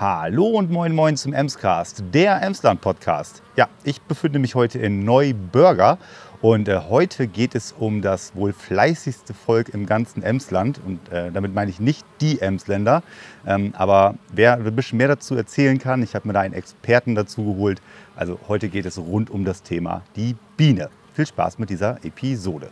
[0.00, 3.42] Hallo und moin moin zum Emscast, der Emsland Podcast.
[3.56, 5.98] Ja, ich befinde mich heute in Neubürger
[6.40, 11.32] und äh, heute geht es um das wohl fleißigste Volk im ganzen Emsland und äh,
[11.32, 13.02] damit meine ich nicht die Emsländer,
[13.44, 17.16] ähm, aber wer ein bisschen mehr dazu erzählen kann, ich habe mir da einen Experten
[17.16, 17.82] dazu geholt.
[18.14, 20.90] Also heute geht es rund um das Thema die Biene.
[21.12, 22.70] Viel Spaß mit dieser Episode.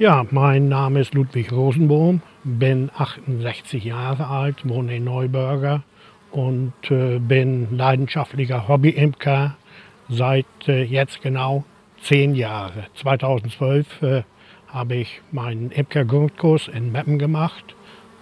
[0.00, 5.82] Ja, mein Name ist Ludwig Rosenbohm, bin 68 Jahre alt, wohne in Neubürger
[6.30, 9.56] und äh, bin leidenschaftlicher Hobby-Imker
[10.08, 11.64] seit äh, jetzt genau
[12.00, 12.86] zehn Jahren.
[12.94, 14.22] 2012 äh,
[14.68, 17.74] habe ich meinen Imker-Grundkurs in Meppen gemacht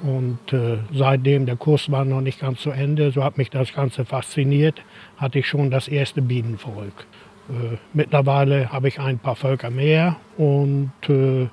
[0.02, 3.74] und äh, seitdem der Kurs war noch nicht ganz zu Ende, so hat mich das
[3.74, 4.80] Ganze fasziniert,
[5.18, 7.04] hatte ich schon das erste Bienenvolk.
[7.48, 11.48] Äh, mittlerweile habe ich ein paar Völker mehr und äh, äh,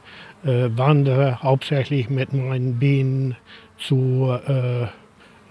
[0.75, 3.35] wandere hauptsächlich mit meinen Bienen
[3.77, 4.37] zu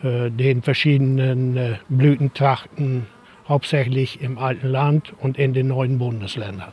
[0.03, 3.07] den verschiedenen Blütentrachten,
[3.47, 6.73] hauptsächlich im alten Land und in den neuen Bundesländern.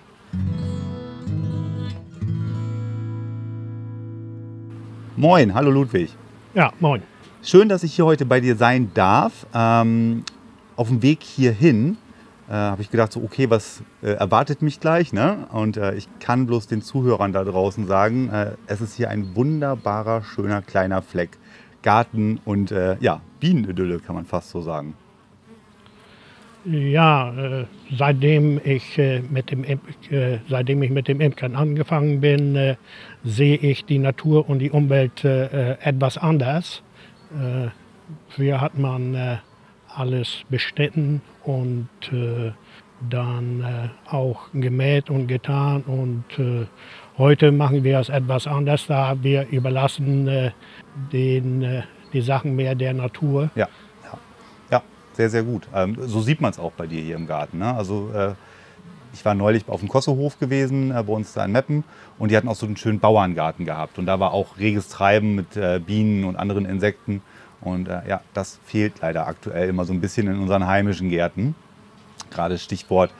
[5.15, 6.09] Moin, hallo Ludwig.
[6.55, 7.03] Ja, moin.
[7.43, 9.45] Schön, dass ich hier heute bei dir sein darf.
[9.53, 10.23] Ähm,
[10.75, 11.97] auf dem Weg hierhin
[12.49, 15.13] äh, habe ich gedacht, so, okay, was äh, erwartet mich gleich?
[15.13, 15.47] Ne?
[15.51, 19.35] Und äh, ich kann bloß den Zuhörern da draußen sagen, äh, es ist hier ein
[19.35, 21.37] wunderbarer, schöner, kleiner Fleck.
[21.83, 24.95] Garten und äh, ja, Bienenidylle kann man fast so sagen.
[26.65, 29.63] Ja, äh, seitdem, ich, mit dem,
[30.49, 32.75] seitdem ich mit dem Imkern angefangen bin,
[33.23, 36.83] sehe ich die Natur und die Umwelt etwas anders.
[38.27, 39.39] früher hat man
[39.95, 42.51] alles beschnitten und äh,
[43.09, 45.83] dann äh, auch gemäht und getan.
[45.83, 46.65] Und äh,
[47.17, 50.51] heute machen wir es etwas anders, da wir überlassen äh,
[51.11, 51.83] den, äh,
[52.13, 53.49] die Sachen mehr der Natur.
[53.55, 53.67] Ja,
[54.03, 54.17] ja,
[54.71, 54.81] ja
[55.13, 55.67] sehr, sehr gut.
[55.73, 57.59] Ähm, so sieht man es auch bei dir hier im Garten.
[57.59, 57.73] Ne?
[57.73, 58.33] Also äh,
[59.13, 61.83] ich war neulich auf dem Kossehof gewesen, bei uns da in Meppen,
[62.19, 63.97] und die hatten auch so einen schönen Bauerngarten gehabt.
[63.97, 67.23] Und da war auch reges Treiben mit Bienen und anderen Insekten.
[67.61, 71.55] Und äh, ja, das fehlt leider aktuell immer so ein bisschen in unseren heimischen Gärten.
[72.31, 73.11] Gerade Stichwort,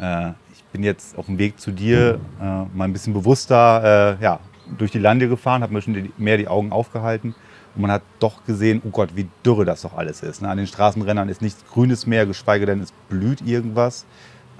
[0.00, 4.22] äh, ich bin jetzt auf dem Weg zu dir äh, mal ein bisschen bewusster äh,
[4.22, 4.40] ja,
[4.76, 7.34] durch die Lande gefahren, habe mir schon mehr die Augen aufgehalten.
[7.74, 10.42] Und man hat doch gesehen, oh Gott, wie dürre das doch alles ist.
[10.42, 10.48] Ne?
[10.48, 14.06] An den Straßenrändern ist nichts Grünes mehr, geschweige denn es blüht irgendwas.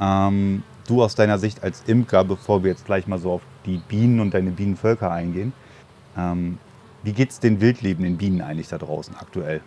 [0.00, 3.78] Ähm, du aus deiner Sicht als Imker, bevor wir jetzt gleich mal so auf die
[3.88, 5.53] Bienen und deine Bienenvölker eingehen,
[6.16, 6.58] ähm,
[7.06, 9.61] wie geht es den wildlebenden Bienen eigentlich da draußen aktuell?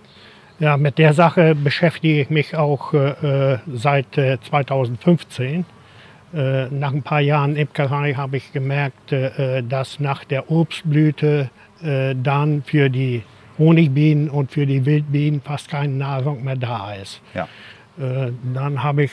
[0.60, 5.66] Ja, mit der Sache beschäftige ich mich auch äh, äh seit äh, 2015.
[6.34, 11.50] Äh, nach ein paar Jahren Imkerei habe ich gemerkt, äh, dass nach der Obstblüte
[11.82, 13.24] äh, dann für die
[13.58, 17.22] Honigbienen und für die Wildbienen fast keine Nahrung mehr da ist.
[17.34, 17.48] Ja.
[17.98, 19.12] dann habe ich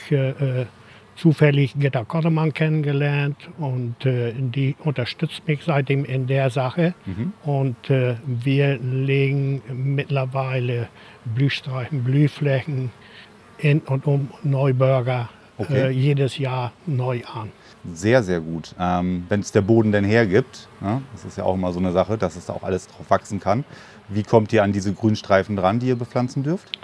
[1.17, 6.95] zufällig Gitta Kottemann kennengelernt und äh, die unterstützt mich seitdem in der Sache.
[7.07, 7.33] Mhm.
[7.43, 10.89] Und äh, wir legen mittlerweile
[11.25, 12.91] Blühstreifen, Blühflächen
[13.59, 15.29] in und um Neubürger
[15.59, 15.89] okay.
[15.89, 17.51] äh, jedes Jahr neu an.
[17.93, 18.75] Sehr, sehr gut.
[18.79, 21.03] Ähm, Wenn es der Boden denn hergibt, ne?
[21.13, 23.41] das ist ja auch immer so eine Sache, dass es da auch alles drauf wachsen
[23.41, 23.65] kann.
[24.09, 26.79] Wie kommt ihr an diese Grünstreifen dran, die ihr bepflanzen dürft?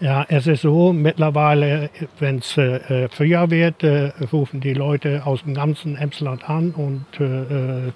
[0.00, 1.90] Ja, es ist so, mittlerweile,
[2.20, 7.04] wenn es äh, Frühjahr wird, äh, rufen die Leute aus dem ganzen Emsland an und
[7.18, 7.92] äh, äh,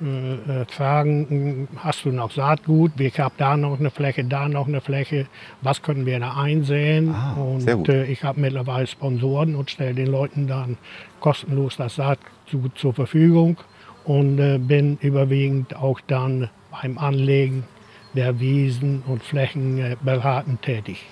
[0.00, 2.98] äh fragen, hast du noch Saatgut?
[2.98, 5.26] Ich habe da noch eine Fläche, da noch eine Fläche.
[5.62, 7.14] Was können wir da einsehen?
[7.14, 10.76] Ah, und äh, ich habe mittlerweile Sponsoren und stelle den Leuten dann
[11.20, 13.58] kostenlos das Saatgut zur Verfügung
[14.04, 17.64] und bin überwiegend auch dann beim Anlegen
[18.14, 21.06] der Wiesen und Flächen beratend tätig.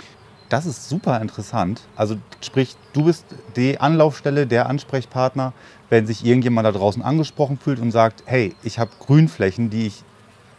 [0.49, 1.83] Das ist super interessant.
[1.97, 3.27] Also sprich, du bist
[3.57, 5.53] die Anlaufstelle, der Ansprechpartner,
[5.91, 10.05] wenn sich irgendjemand da draußen angesprochen fühlt und sagt, hey, ich habe Grünflächen, die ich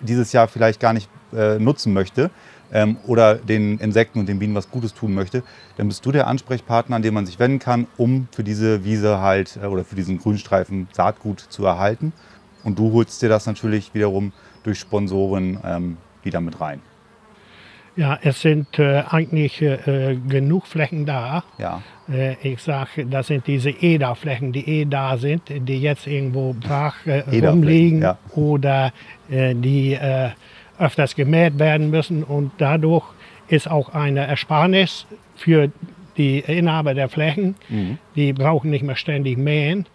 [0.01, 2.31] dieses Jahr vielleicht gar nicht äh, nutzen möchte
[2.71, 5.43] ähm, oder den Insekten und den Bienen was Gutes tun möchte,
[5.77, 9.19] dann bist du der Ansprechpartner, an den man sich wenden kann, um für diese Wiese
[9.19, 12.13] halt äh, oder für diesen Grünstreifen Saatgut zu erhalten.
[12.63, 16.81] Und du holst dir das natürlich wiederum durch Sponsoren ähm, wieder mit rein.
[17.95, 21.43] Ja, es sind äh, eigentlich äh, genug Flächen da.
[21.57, 21.81] Ja.
[22.07, 26.95] Äh, ich sage, das sind diese EDA-Flächen, die eh da sind, die jetzt irgendwo brach
[27.07, 28.19] äh, rumliegen ja.
[28.35, 28.93] oder
[29.31, 29.97] äh, die
[30.77, 32.23] öfters gemäht werden müssen.
[32.23, 33.05] Und dadurch
[33.47, 35.71] ist auch eine Ersparnis für
[36.17, 37.55] die Inhaber der Flächen.
[37.67, 37.97] Mhm.
[38.15, 39.87] Die brauchen nicht mehr ständig mähen.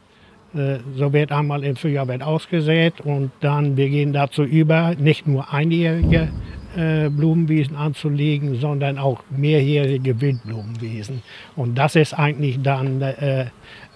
[0.54, 5.26] Äh, So wird einmal im Frühjahr wird ausgesät und dann wir gehen dazu über, nicht
[5.26, 6.28] nur einjährige
[6.76, 11.22] äh, Blumenwiesen anzulegen, sondern auch mehrjährige Wildblumenwiesen.
[11.56, 13.46] Und das ist eigentlich dann äh,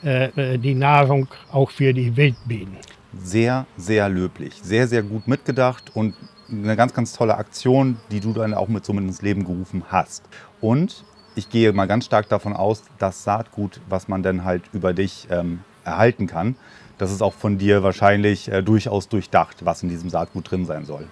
[0.02, 2.76] äh, die Nahrung auch für die Wildbienen.
[3.18, 4.54] Sehr, sehr löblich.
[4.62, 6.14] Sehr, sehr gut mitgedacht und
[6.50, 10.22] eine ganz, ganz tolle Aktion, die du dann auch mit so ins Leben gerufen hast.
[10.60, 11.04] Und
[11.34, 15.26] ich gehe mal ganz stark davon aus, das Saatgut, was man dann halt über dich
[15.30, 16.56] ähm, erhalten kann,
[16.98, 20.84] das ist auch von dir wahrscheinlich äh, durchaus durchdacht, was in diesem Saatgut drin sein
[20.84, 21.06] soll.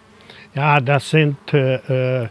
[0.54, 2.28] Ja, das sind, äh, äh,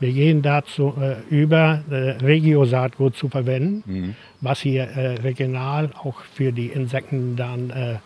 [0.00, 6.52] wir gehen dazu äh, über, äh, Regio-Saatgut zu verwenden, was hier äh, regional auch für
[6.52, 8.00] die Insekten dann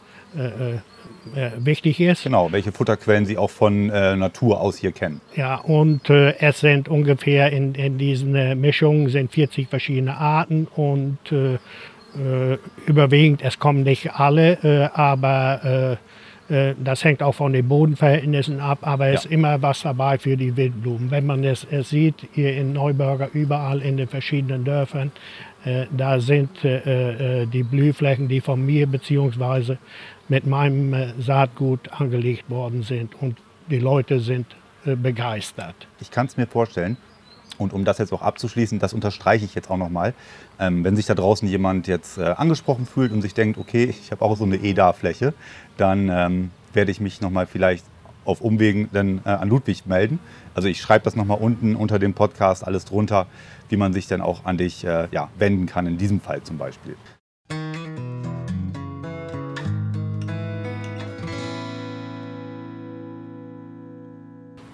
[1.59, 2.23] wichtig ist.
[2.23, 5.21] Genau, welche Futterquellen sie auch von Natur aus hier kennen.
[5.35, 11.19] Ja, und es sind ungefähr in, in diesen Mischungen sind 40 verschiedene Arten und
[12.87, 15.99] überwiegend, es kommen nicht alle, äh, aber
[16.51, 19.19] äh, äh, das hängt auch von den Bodenverhältnissen ab, aber es Ja.
[19.21, 21.11] ist immer was dabei für die Wildblumen.
[21.11, 25.13] Wenn man es, es sieht, hier in Neuburger, überall in den verschiedenen Dörfern,
[25.65, 29.79] äh, da sind äh, äh, die Blühflächen, die von mir beziehungsweise
[30.29, 33.37] mit meinem äh, Saatgut angelegt worden sind und
[33.71, 34.47] die Leute sind
[34.87, 35.75] äh, begeistert.
[36.01, 36.97] Ich kann es mir vorstellen.
[37.61, 40.15] Und um das jetzt auch abzuschließen, das unterstreiche ich jetzt auch nochmal.
[40.59, 44.11] Ähm, wenn sich da draußen jemand jetzt äh, angesprochen fühlt und sich denkt, okay, ich
[44.11, 45.35] habe auch so eine EDA-Fläche,
[45.77, 47.85] dann ähm, werde ich mich nochmal vielleicht
[48.25, 50.21] auf Umwegen dann äh, an Ludwig melden.
[50.55, 53.27] Also ich schreibe das nochmal unten unter dem Podcast alles drunter,
[53.69, 56.57] wie man sich dann auch an dich äh, ja, wenden kann, in diesem Fall zum
[56.57, 56.97] Beispiel.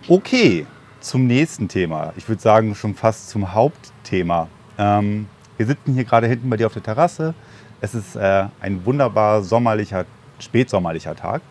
[0.08, 0.66] Okay,
[1.06, 2.12] zum nächsten Thema.
[2.16, 4.48] Ich würde sagen, schon fast zum Hauptthema.
[4.76, 7.32] Ähm, wir sitzen hier gerade hinten bei dir auf der Terrasse.
[7.80, 10.04] Es ist äh, ein wunderbar sommerlicher,
[10.40, 11.42] spätsommerlicher Tag.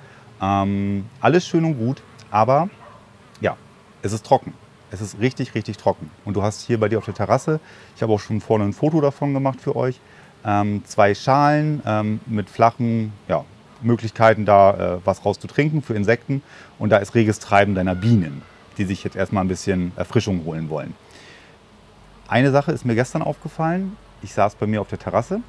[0.41, 2.69] Ähm, alles schön und gut, aber
[3.39, 3.55] ja,
[4.01, 4.53] es ist trocken.
[4.91, 6.11] Es ist richtig, richtig trocken.
[6.25, 7.61] Und du hast hier bei dir auf der Terrasse,
[7.95, 10.01] ich habe auch schon vorne ein Foto davon gemacht für euch,
[10.45, 13.45] ähm, zwei Schalen ähm, mit flachen ja,
[13.81, 16.43] Möglichkeiten, da äh, was rauszutrinken für Insekten.
[16.77, 18.41] Und da ist reges Treiben deiner Bienen,
[18.77, 20.94] die sich jetzt erstmal ein bisschen Erfrischung holen wollen.
[22.27, 23.95] Eine Sache ist mir gestern aufgefallen.
[24.22, 25.42] Ich saß bei mir auf der Terrasse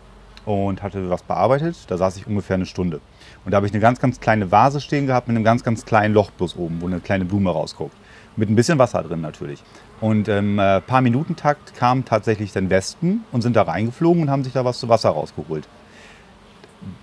[0.44, 1.76] und hatte was bearbeitet.
[1.88, 3.00] Da saß ich ungefähr eine Stunde.
[3.44, 5.84] Und da habe ich eine ganz, ganz kleine Vase stehen gehabt mit einem ganz, ganz
[5.84, 7.94] kleinen Loch bloß oben, wo eine kleine Blume rausguckt.
[8.36, 9.62] Mit ein bisschen Wasser drin natürlich.
[10.00, 14.30] Und im äh, paar Minuten Takt kamen tatsächlich dann Wespen und sind da reingeflogen und
[14.30, 15.66] haben sich da was zu Wasser rausgeholt.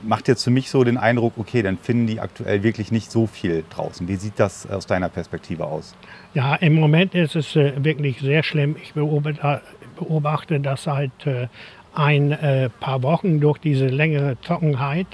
[0.01, 3.27] Macht jetzt für mich so den Eindruck, okay, dann finden die aktuell wirklich nicht so
[3.27, 4.07] viel draußen.
[4.07, 5.95] Wie sieht das aus deiner Perspektive aus?
[6.33, 8.75] Ja, im Moment ist es äh, wirklich sehr schlimm.
[8.81, 11.47] Ich beobachte, das seit äh,
[11.93, 15.07] ein äh, paar Wochen durch diese längere Trockenheit.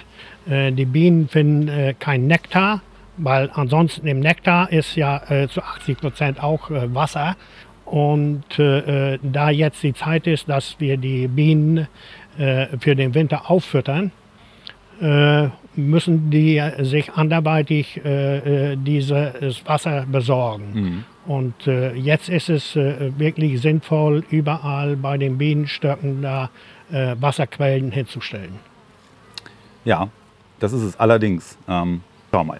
[0.50, 2.82] Äh, die Bienen finden äh, kein Nektar,
[3.18, 7.36] weil ansonsten im Nektar ist ja äh, zu 80 Prozent auch äh, Wasser.
[7.86, 11.88] Und äh, äh, da jetzt die Zeit ist, dass wir die Bienen
[12.38, 14.12] äh, für den Winter auffüttern, äh,
[15.76, 21.06] müssen die sich anderweitig äh, äh, dieses Wasser besorgen.
[21.26, 26.50] Und äh, jetzt ist es äh, wirklich sinnvoll, überall bei den Bienenstöcken da
[26.92, 28.56] äh, Wasserquellen hinzustellen.
[29.86, 30.10] Ja,
[30.60, 31.58] das ist es allerdings.
[31.68, 32.02] Ähm,
[32.32, 32.60] schau mal.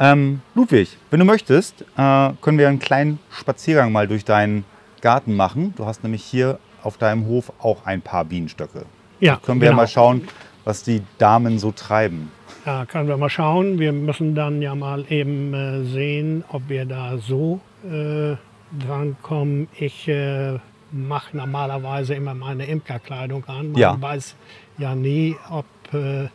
[0.00, 4.64] Ähm, Ludwig, wenn du möchtest, äh, können wir einen kleinen Spaziergang mal durch deinen
[5.00, 5.74] Garten machen.
[5.76, 8.84] Du hast nämlich hier auf deinem Hof auch ein paar Bienenstöcke.
[9.20, 9.82] Ja, Können wir genau.
[9.82, 10.28] mal schauen,
[10.68, 12.30] was die Damen so treiben.
[12.66, 13.78] Da können wir mal schauen.
[13.78, 17.60] Wir müssen dann ja mal eben äh, sehen, ob wir da so
[17.90, 18.36] äh,
[18.78, 19.68] drankommen.
[19.78, 20.58] Ich äh,
[20.92, 23.72] mache normalerweise immer meine Imkerkleidung an.
[23.72, 23.96] Man Ja.
[23.98, 24.34] weiß
[24.76, 26.28] ja nie, ob äh,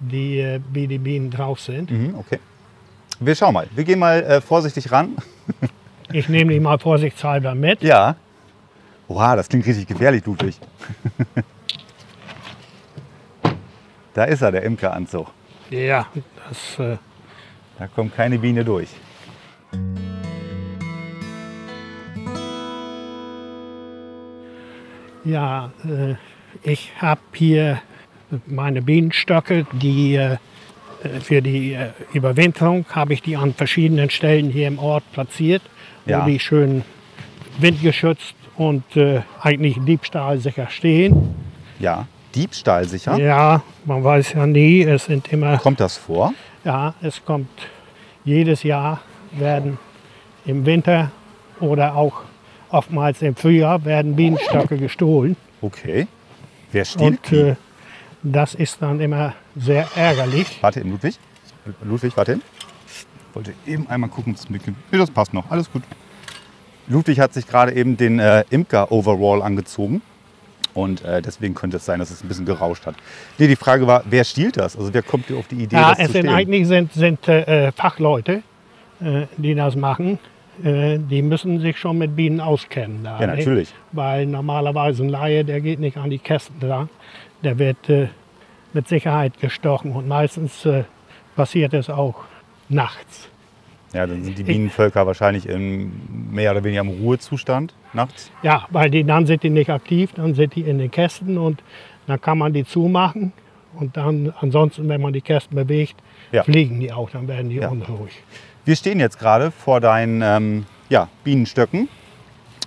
[0.00, 1.88] die, äh, wie die Bienen drauf sind.
[1.92, 2.40] Mhm, okay.
[3.20, 3.68] Wir schauen mal.
[3.76, 5.16] Wir gehen mal äh, vorsichtig ran.
[6.10, 7.82] Ich nehme die mal vorsichtshalber mit.
[7.82, 8.16] Ja.
[9.08, 10.56] Oha, das klingt richtig gefährlich, Ludwig.
[14.18, 15.28] da ist er, der Imkeranzug.
[15.70, 16.06] Ja,
[16.48, 16.96] das äh,
[17.78, 18.88] Da kommt keine Biene durch.
[25.24, 26.14] Ja, äh,
[26.68, 27.80] ich habe hier
[28.46, 30.38] meine Bienenstöcke, die äh,
[31.20, 35.62] für die äh, Überwinterung habe ich die an verschiedenen Stellen hier im Ort platziert,
[36.06, 36.22] Ja.
[36.22, 36.82] wo die schön
[37.60, 41.36] windgeschützt und äh, eigentlich diebstahlsicher stehen.
[41.78, 42.06] Ja,
[42.42, 43.18] diebstahlsicher.
[43.18, 46.32] Ja, man weiß ja nie, es sind immer, Kommt das vor?
[46.64, 47.48] ja, es kommt
[48.24, 49.00] jedes Jahr
[49.32, 49.78] werden
[50.46, 51.10] im Winter
[51.60, 52.22] oder auch
[52.70, 55.36] oftmals im Frühjahr werden Bienenstöcke gestohlen.
[55.60, 56.06] Okay.
[56.72, 57.36] Wer stiehlt Und die?
[57.36, 57.56] äh,
[58.22, 60.58] das ist dann immer sehr ärgerlich.
[60.60, 61.18] Warte Ludwig.
[61.82, 62.42] Ludwig, warte hin.
[63.30, 64.66] Ich wollte eben einmal gucken, ob es mit.
[64.66, 65.50] Nee, das passt noch.
[65.50, 65.82] Alles gut.
[66.88, 70.00] Ludwig hat sich gerade eben den äh, Imker-Overall angezogen.
[70.78, 72.94] Und äh, deswegen könnte es sein, dass es ein bisschen gerauscht hat.
[73.36, 74.76] Nee, die Frage war, wer stiehlt das?
[74.76, 77.72] Also wer kommt auf die Idee, Ja, das es zu sind eigentlich sind, sind äh,
[77.72, 78.42] Fachleute,
[79.00, 80.20] äh, die das machen.
[80.62, 83.02] Äh, die müssen sich schon mit Bienen auskennen.
[83.02, 83.36] Da, Ja, ne?
[83.36, 83.74] natürlich.
[83.90, 86.88] Weil normalerweise ein Laie, der geht nicht an die Kästen dran.
[87.42, 88.08] Der wird äh,
[88.72, 90.84] mit Sicherheit gestochen und meistens äh,
[91.34, 92.24] passiert es auch
[92.68, 93.28] nachts.
[93.94, 95.90] Ja, dann sind die Bienenvölker wahrscheinlich im,
[96.30, 98.30] mehr oder weniger im Ruhezustand nachts.
[98.42, 101.62] Ja, weil die, dann sind die nicht aktiv, dann sind die in den Kästen und
[102.06, 103.32] dann kann man die zumachen.
[103.74, 105.94] Und dann ansonsten, wenn man die Kästen bewegt,
[106.32, 106.42] Ja.
[106.42, 107.68] fliegen die auch, dann werden die Ja.
[107.68, 108.12] unruhig.
[108.64, 111.88] Wir stehen jetzt gerade vor deinen ähm, ja, Bienenstöcken,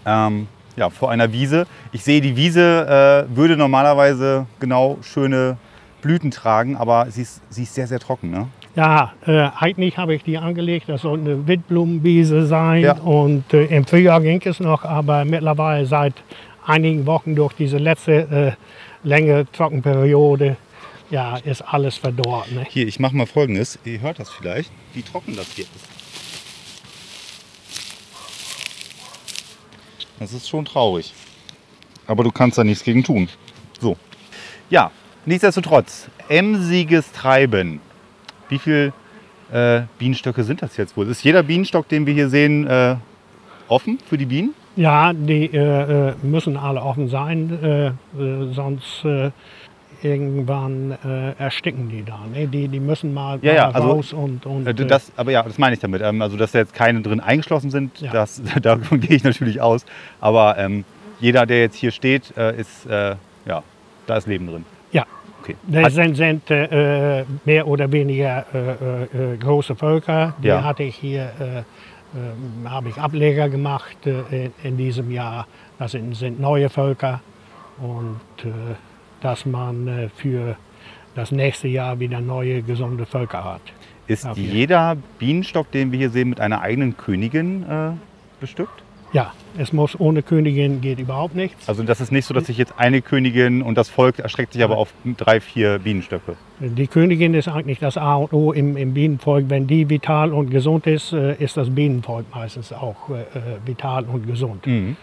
[0.05, 1.67] ähm, ja, vor einer Wiese.
[1.91, 5.57] Ich sehe, die Wiese äh, würde normalerweise genau schöne
[6.01, 8.31] Blüten tragen, aber sie ist, sie ist sehr, sehr trocken.
[8.31, 8.47] Ne?
[8.75, 12.83] Ja, äh, eigentlich habe ich die angelegt, das soll eine Wildblumenwiese sein.
[12.83, 12.93] Ja.
[12.93, 16.13] Und äh, im Frühjahr ging es noch, aber mittlerweile seit
[16.65, 18.51] einigen Wochen durch diese letzte äh,
[19.07, 20.55] längere Trockenperiode,
[21.09, 22.51] ja, ist alles verdorrt.
[22.51, 22.65] Ne?
[22.69, 23.77] Hier, ich mache mal folgendes.
[23.83, 25.87] Ihr hört das vielleicht, wie trocken das hier ist.
[30.19, 31.13] Das ist schon traurig.
[32.07, 33.27] Aber du kannst da nichts gegen tun.
[33.79, 33.97] So.
[34.69, 34.91] Ja,
[35.25, 37.81] nichtsdestotrotz, emsiges Treiben.
[38.51, 38.91] Wie viele
[39.53, 41.07] äh, Bienenstöcke sind das jetzt wohl?
[41.09, 42.97] Ist jeder Bienenstock, den wir hier sehen, äh,
[43.69, 44.53] offen für die Bienen?
[44.75, 47.93] Ja, die äh, äh, müssen alle offen sein, äh, äh,
[48.53, 49.05] sonst
[50.03, 50.97] irgendwann
[51.37, 52.21] ersticken die da.
[52.33, 52.47] Ne?
[52.47, 55.75] Die, die müssen mal, Ja, ja, also, raus und, und das, aber ja, das meine
[55.75, 56.01] ich damit.
[56.01, 58.11] Ähm, also, dass da jetzt keine drin eingeschlossen sind, Ja.
[58.11, 59.85] das, davon gehe ich natürlich aus.
[60.19, 60.85] Aber ähm,
[61.19, 63.63] jeder, der jetzt hier steht, ist, ja,
[64.07, 64.65] da ist Leben drin.
[65.41, 65.55] Okay.
[65.63, 70.35] Das sind, sind äh, mehr oder weniger äh, äh, große Völker.
[70.43, 70.63] Die Ja.
[70.63, 71.65] hatte ich hier,
[72.65, 75.47] habe ich Ableger gemacht in, in diesem Jahr.
[75.79, 77.21] Das sind, sind neue Völker
[77.79, 78.75] und äh,
[79.21, 80.55] dass man äh, für
[81.15, 83.61] das nächste Jahr wieder neue gesunde Völker hat.
[84.07, 87.91] Ist jeder Bienenstock, den wir hier sehen, mit einer eigenen Königin äh,
[88.39, 88.83] bestückt?
[89.13, 91.67] Ja, es muss ohne Königin geht überhaupt nichts.
[91.67, 94.63] Also das ist nicht so, dass sich jetzt eine Königin und das Volk erstreckt sich
[94.63, 96.37] aber auf drei, vier Bienenstöcke.
[96.61, 99.49] Die Königin ist eigentlich das A und O im, im Bienenvolk.
[99.49, 104.05] Wenn die vital und gesund ist, äh, ist das Bienenvolk meistens auch äh, äh, vital
[104.05, 104.65] und gesund.
[104.65, 104.95] Mhm.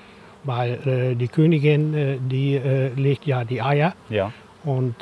[0.45, 4.33] Weil äh, die Königin, äh, die äh, legt ja die Eier Ja.
[4.65, 4.95] und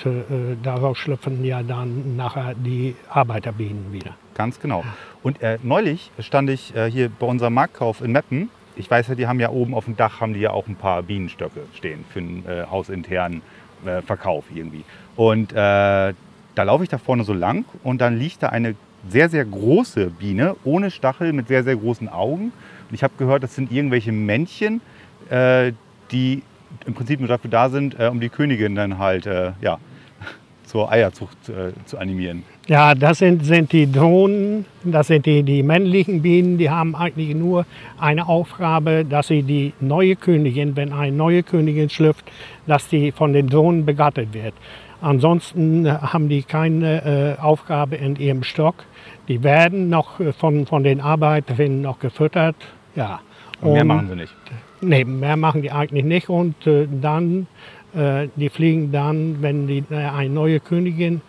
[0.62, 4.16] daraus schlüpfen ja dann nachher die Arbeiterbienen wieder.
[4.34, 4.84] Ganz genau.
[5.22, 8.50] Und neulich stand ich hier bei unserem Marktkauf in Meppen.
[8.78, 10.76] Ich weiß ja, die haben ja oben auf dem Dach haben die ja auch ein
[10.76, 13.40] paar Bienenstöcke stehen für einen äh, hausinternen
[13.87, 14.85] äh, Verkauf irgendwie.
[15.16, 18.75] Und äh, da laufe ich da vorne so lang und dann liegt da eine
[19.09, 22.52] sehr, sehr große Biene ohne Stachel mit sehr, sehr großen Augen.
[22.88, 24.83] Und ich habe gehört, das sind irgendwelche Männchen,
[25.30, 25.73] äh,
[26.11, 26.42] die
[26.85, 29.78] im Prinzip nur dafür da sind, äh, um die Königin dann halt äh, ja,
[30.66, 31.38] zur Eierzucht
[31.87, 32.42] zu animieren.
[32.68, 37.32] Ja, das sind, sind die Drohnen, das sind die, die männlichen Bienen, die haben eigentlich
[37.32, 37.64] nur
[37.99, 42.25] eine Aufgabe, dass sie die neue Königin, wenn eine neue Königin schlüpft,
[42.66, 44.54] dass die von den Drohnen begattet wird.
[45.00, 48.75] Ansonsten äh, haben die keine äh, Aufgabe in ihrem Stock.
[49.28, 52.56] Die werden noch äh, von, von den Arbeiterinnen noch gefüttert.
[52.96, 53.20] Ja.
[53.61, 54.35] Und mehr Und- machen sie nicht.
[54.80, 56.28] Nee, mehr machen die eigentlich nicht.
[56.28, 57.46] Und äh, dann,
[57.94, 61.20] äh, die fliegen dann, wenn die, äh, eine neue Königin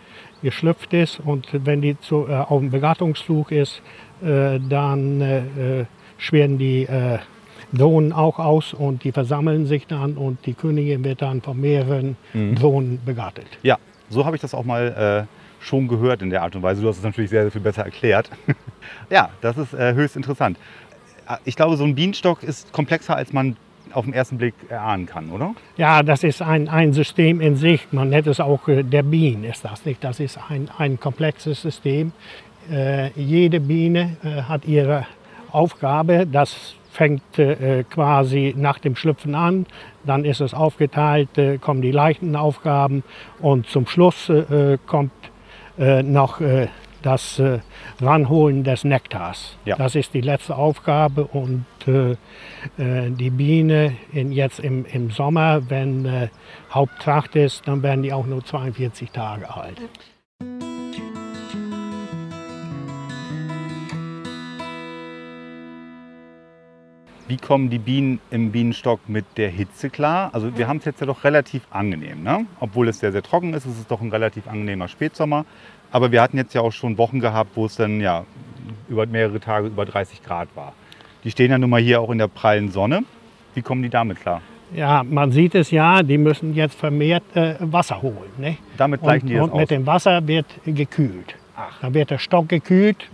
[0.42, 3.82] geschlüpft ist und wenn die zu, äh, auf dem Begattungsflug ist,
[4.22, 5.84] äh, dann äh,
[6.16, 7.18] schweren die äh,
[7.72, 12.16] Drohnen auch aus und die versammeln sich dann und die Königin wird dann von mehreren
[12.54, 13.46] Drohnen begattet.
[13.62, 13.76] Ja,
[14.08, 16.80] so habe ich das auch mal äh, schon gehört in der Art und Weise.
[16.80, 18.30] Du hast es natürlich sehr, sehr viel besser erklärt.
[19.10, 20.56] ja, das ist äh, höchst interessant.
[21.28, 23.56] Äh, Ich glaube, so ein Bienenstock ist komplexer, als man
[23.92, 25.54] auf den ersten Blick erahnen kann, oder?
[25.76, 27.86] Ja, das ist ein, ein System in sich.
[27.92, 30.02] Man nennt es auch äh, der Bienen, ist das nicht?
[30.04, 32.12] Das ist ein, ein komplexes System.
[32.70, 35.06] Äh, jede Biene äh, hat ihre
[35.50, 36.26] Aufgabe.
[36.30, 39.66] Das fängt äh, quasi nach dem Schlüpfen an.
[40.04, 43.02] Dann ist es aufgeteilt, äh, kommen die leichten Aufgaben
[43.40, 44.30] und zum Schluss
[44.86, 45.12] kommt
[45.76, 46.40] noch
[47.02, 47.60] das äh,
[48.00, 49.56] Ranholen des Nektars.
[49.64, 49.76] Ja.
[49.76, 55.70] Das ist die letzte Aufgabe und äh, äh, die Biene in, jetzt im, im Sommer,
[55.70, 56.28] wenn äh,
[56.70, 59.80] Haupttracht ist, dann werden die auch nur 42 Tage alt.
[67.28, 70.30] Wie kommen die Bienen im Bienenstock mit der Hitze klar?
[70.32, 72.22] Also wir haben es jetzt ja doch relativ angenehm.
[72.22, 72.46] Ne?
[72.58, 75.44] Obwohl es sehr, sehr trocken ist, ist es doch ein relativ angenehmer Spätsommer.
[75.90, 78.24] Aber wir hatten jetzt ja auch schon Wochen gehabt, wo es dann ja
[78.88, 80.72] über mehrere Tage über 30 Grad war.
[81.22, 83.04] Die stehen ja nun mal hier auch in der prallen Sonne.
[83.52, 84.40] Wie kommen die damit klar?
[84.74, 88.30] Ja, man sieht es ja, die müssen jetzt vermehrt äh, Wasser holen.
[88.38, 88.56] Ne?
[88.78, 89.68] Damit gleichen und, die das und mit aus.
[89.68, 91.34] dem Wasser wird gekühlt.
[91.54, 91.78] Ach.
[91.82, 93.06] Da wird der Stock gekühlt,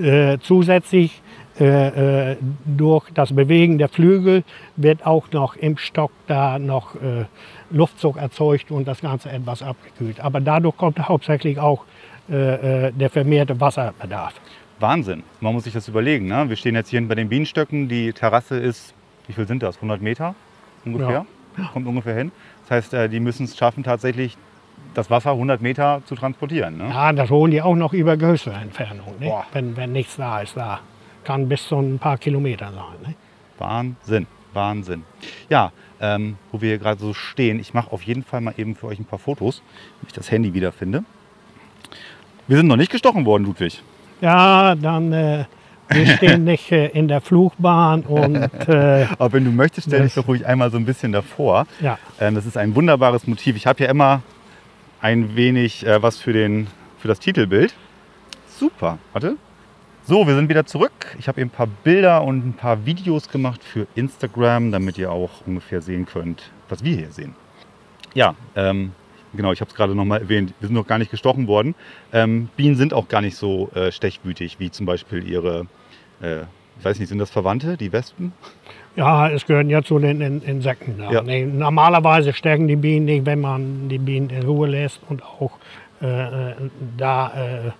[0.00, 1.20] äh, zusätzlich
[1.58, 4.44] äh, äh, durch das Bewegen der Flügel
[4.76, 7.24] wird auch noch im Stock da noch äh,
[7.70, 10.20] Luftzug erzeugt und das Ganze etwas abgekühlt.
[10.20, 11.84] Aber dadurch kommt hauptsächlich auch
[12.30, 14.34] äh, äh, der vermehrte Wasserbedarf.
[14.78, 15.24] Wahnsinn.
[15.40, 16.26] Man muss sich das überlegen.
[16.26, 16.48] Ne?
[16.48, 17.88] Wir stehen jetzt hier bei den Bienenstöcken.
[17.88, 18.94] Die Terrasse ist,
[19.26, 19.76] wie viel sind das?
[19.76, 20.34] 100 Meter
[20.84, 21.26] ungefähr?
[21.72, 22.32] Kommt ungefähr hin.
[22.62, 24.38] Das heißt, äh, die müssen es schaffen, tatsächlich
[24.94, 26.78] das Wasser 100 Meter zu transportieren.
[26.78, 26.88] Ne?
[26.88, 29.32] Ja, das holen die auch noch über größere Entfernung, ne?
[29.52, 30.56] Wenn, wenn nichts da ist.
[30.56, 30.80] Da
[31.24, 33.08] kann bis zu ein paar Kilometer sein.
[33.10, 33.14] Ne?
[33.58, 35.04] Wahnsinn, Wahnsinn.
[35.48, 38.74] Ja, ähm, wo wir hier gerade so stehen, ich mache auf jeden Fall mal eben
[38.74, 39.62] für euch ein paar Fotos,
[40.00, 41.04] wenn ich das Handy wiederfinde.
[42.46, 43.82] Wir sind noch nicht gestochen worden, Ludwig.
[44.20, 45.44] Ja, dann äh,
[45.88, 48.36] wir stehen nicht äh, in der Flugbahn und
[48.68, 51.66] äh, Aber wenn du möchtest, stell dich doch ruhig einmal so ein bisschen davor.
[51.80, 51.98] ja.
[52.18, 53.56] Ähm, das ist ein wunderbares Motiv.
[53.56, 54.22] Ich habe ja immer
[55.00, 57.74] ein wenig äh, was für, den, für das Titelbild.
[58.58, 58.98] Super.
[59.12, 59.36] Warte.
[60.10, 61.14] So, wir sind wieder zurück.
[61.20, 65.12] Ich habe eben ein paar Bilder und ein paar Videos gemacht für Instagram, damit ihr
[65.12, 67.36] auch ungefähr sehen könnt, was wir hier sehen.
[68.12, 68.90] Ja, ähm,
[69.34, 70.52] genau, ich habe es gerade nochmal erwähnt.
[70.58, 71.76] Wir sind noch gar nicht gestochen worden.
[72.12, 75.68] Ähm, Bienen sind auch gar nicht so äh, stechwütig wie zum Beispiel ihre,
[76.20, 78.32] äh, ich weiß nicht, sind das Verwandte, die Wespen?
[78.96, 80.98] Ja, es gehören ja zu den In Insekten.
[80.98, 81.12] Da.
[81.12, 81.22] Ja.
[81.22, 85.52] Nee, normalerweise stecken die Bienen nicht, wenn man die Bienen in Ruhe lässt und auch
[86.02, 86.54] äh, äh,
[86.96, 87.70] da äh,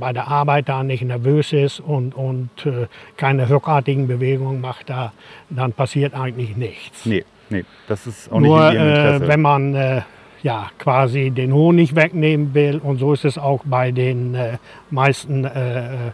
[0.00, 5.12] bei der Arbeit da nicht nervös ist und, und äh, keine ruckartigen Bewegungen macht, da,
[5.50, 7.04] dann passiert eigentlich nichts.
[7.04, 9.24] Nee, nee, das ist auch Nur nicht in Interesse.
[9.24, 10.02] äh, wenn man äh,
[10.42, 14.58] ja, quasi den Honig wegnehmen will und so ist es auch bei den äh,
[14.90, 16.08] meisten äh, äh,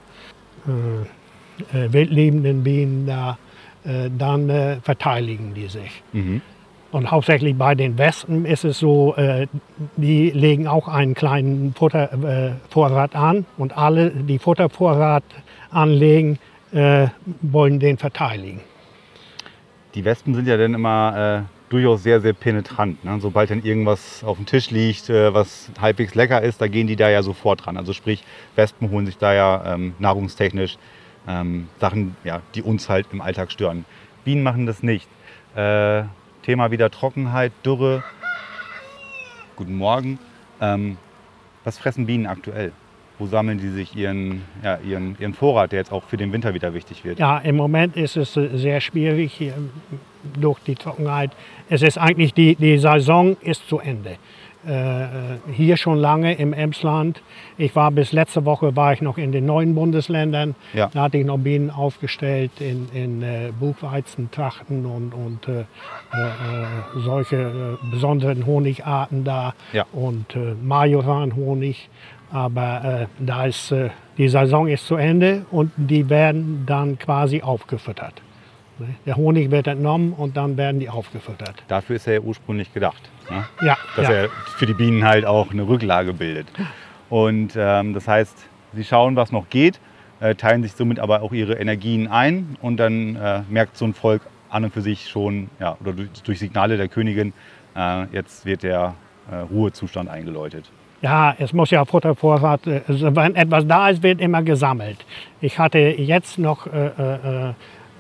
[1.75, 3.39] äh, wildlebenden Bienen da,
[3.85, 6.03] äh, dann äh, verteidigen die sich.
[6.13, 6.41] mhm.
[6.93, 9.47] Und hauptsächlich bei den Wespen ist es so, äh,
[9.97, 15.23] die legen auch einen kleinen Futtervorrat äh, an und alle, die Futtervorrat
[15.71, 16.39] anlegen,
[16.73, 17.09] äh,
[17.43, 18.61] wollen den verteidigen.
[19.95, 23.05] Die Wespen sind ja dann immer äh, durchaus sehr, sehr penetrant.
[23.05, 23.19] Ne?
[23.21, 26.97] Sobald dann irgendwas auf dem Tisch liegt, äh, was halbwegs lecker ist, da gehen die
[26.97, 27.77] da ja sofort dran.
[27.77, 28.25] Also sprich,
[28.57, 30.77] Wespen holen sich da ja ähm, nahrungstechnisch
[31.29, 33.85] ähm, Sachen, ja, die uns halt im Alltag stören.
[34.25, 35.09] Bienen machen das nicht.
[35.55, 36.03] Äh,
[36.43, 38.03] Thema wieder Trockenheit, Dürre.
[39.57, 40.19] Guten Morgen.
[40.61, 40.97] Ähm,
[41.65, 42.73] was fressen Bienen aktuell?
[43.19, 46.55] Wo sammeln die sich ihren, ja, ihren, ihren Vorrat, der jetzt auch für den Winter
[46.55, 47.19] wieder wichtig wird?
[47.19, 49.53] Ja, im Moment ist es äh, sehr schwierig
[50.39, 51.33] durch die Trockenheit.
[51.69, 54.17] Es ist eigentlich, die, die Saison ist zu Ende.
[54.67, 55.07] Äh,
[55.53, 57.23] hier schon lange im Emsland.
[57.57, 60.55] Ich war bis letzte Woche war ich noch in den neuen Bundesländern.
[60.75, 60.91] Ja.
[60.93, 65.63] Da hatte ich noch Bienen aufgestellt in, in äh, Buchweizen, Trachten und, und äh, äh,
[65.63, 65.65] äh,
[67.05, 69.87] solche äh, besonderen Honigarten da Ja.
[69.93, 71.89] und äh, Majoranhonig.
[72.31, 77.41] Aber äh, da ist, äh, die Saison ist zu Ende und die werden dann quasi
[77.43, 78.15] aufgefüttert.
[79.07, 81.63] Der Honig wird entnommen und dann werden die aufgefüttert.
[81.69, 83.11] Dafür ist er ja ursprünglich gedacht.
[83.31, 83.45] Ne?
[83.63, 84.15] Ja, dass ja.
[84.15, 86.49] er für die Bienen halt auch eine Rücklage bildet.
[87.09, 88.37] Und ähm, das heißt,
[88.75, 89.81] sie schauen, was noch geht,
[90.21, 93.95] äh, teilen sich somit aber auch ihre Energien ein und dann äh, merkt so ein
[93.95, 97.33] Volk an und für sich schon, ja, oder durch, durch Signale der Königin,
[97.77, 98.95] äh, jetzt wird der
[99.31, 100.71] äh, Ruhezustand eingeläutet.
[101.03, 105.05] Ja, es muss ja Futtervorrat, äh, also wenn etwas da ist, wird immer gesammelt.
[105.41, 107.55] Ich hatte jetzt noch äh, äh, äh,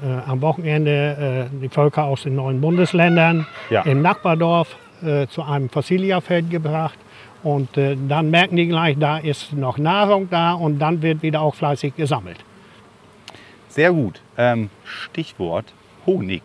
[0.07, 3.83] am Wochenende äh, die Völker aus den neuen Bundesländern Ja.
[3.83, 6.99] im Nachbardorf äh, zu einem Fossiliafeld gebracht.
[7.43, 11.41] Und äh, dann merken die gleich, da ist noch Nahrung da und dann wird wieder
[11.41, 12.39] auch fleißig gesammelt.
[13.69, 14.21] Sehr gut.
[14.37, 15.67] Ähm, Stichwort
[16.07, 16.43] Honig.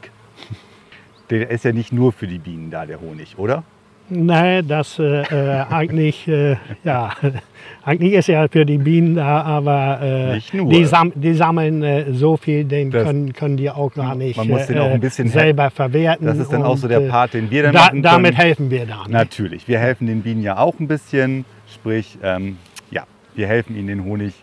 [1.29, 3.63] Der ist ja nicht nur für die Bienen da, der Honig, oder?
[4.09, 7.11] Nein, das äh, äh, eigentlich, äh, ja,
[7.83, 10.39] eigentlich ist ja für die Bienen da, aber äh.
[10.53, 14.37] Die, sam die sammeln äh, so viel, den Das- können, können die auch gar nicht
[14.37, 16.27] Man muss den auch ein bisschen selber verwerten.
[16.27, 18.03] Das ist dann auch so der äh, Part, den wir dann da, machen können.
[18.03, 19.09] Damit helfen wir dann.
[19.09, 21.45] Natürlich, wir helfen den Bienen ja auch ein bisschen.
[21.73, 22.57] Sprich, ähm,
[22.91, 23.03] ja,
[23.35, 24.33] Wir helfen ihnen, den Honig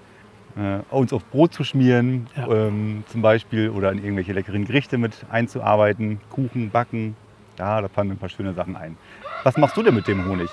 [0.57, 2.49] äh, uns auf Brot zu schmieren, Ja.
[2.67, 7.15] ähm, zum Beispiel, oder in irgendwelche leckeren Gerichte mit einzuarbeiten, Kuchen, Backen.
[7.59, 8.97] Ja, da fallen mir ein paar schöne Sachen ein.
[9.45, 10.49] Was machst du denn mit dem Honig?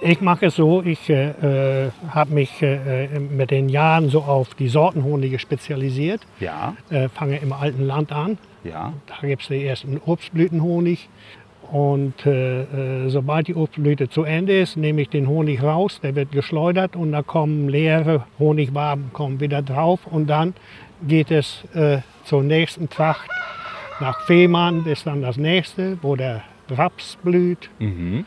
[0.00, 4.54] Ich mache es so, ich äh, äh, habe mich äh, mit den Jahren so auf
[4.54, 6.20] die Sortenhonige spezialisiert.
[6.38, 8.38] Ja, Äh, fange im alten Land an.
[8.64, 11.08] ja, Da gibt es den ersten Obstblütenhonig.
[11.72, 12.60] Und äh,
[13.06, 16.94] äh, sobald die Obstblüte zu Ende ist, nehme ich den Honig raus, der wird geschleudert
[16.94, 20.54] und da kommen leere Honigwaben kommen wieder drauf und dann
[21.08, 23.28] geht es äh, zur nächsten Tracht.
[24.00, 27.70] Nach Fehmarn ist dann das nächste, wo der Raps blüht.
[27.78, 28.24] mhm.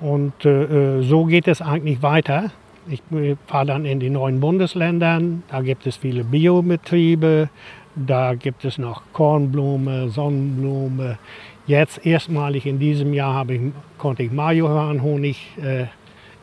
[0.00, 2.50] Und äh, äh, so geht es eigentlich weiter.
[2.88, 5.44] Ich äh, fahre dann in die neuen Bundesländern.
[5.48, 7.48] Da gibt es viele Biobetriebe.
[7.94, 11.16] Da gibt es noch Kornblume, Sonnenblume.
[11.66, 13.60] Jetzt erstmalig in diesem Jahr ich,
[13.96, 15.84] konnte ich Majoranhonig äh,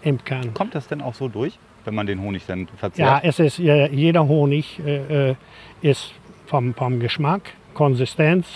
[0.01, 0.53] imkern.
[0.53, 3.21] Kommt das denn auch so durch, wenn man den Honig dann Ja, verzehrt?
[3.23, 5.36] es ist, jeder Honig äh, äh,
[5.81, 6.13] ist
[6.47, 8.47] vom, vom Geschmack, Konsistenz